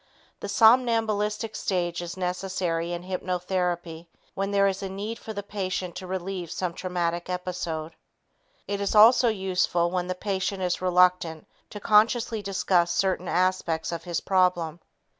[0.39, 5.95] The somnambulistic state is necessary in hypnotherapy when there is a need for the patient
[5.97, 7.93] to relive some traumatic episode.
[8.67, 14.05] It is also useful when the patient is reluctant to consciously discuss certain aspects of
[14.05, 14.79] his problem.